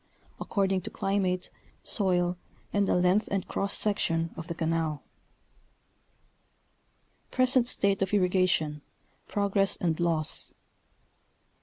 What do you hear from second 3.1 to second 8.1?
and cross section of the canal. PRESENT STATE OF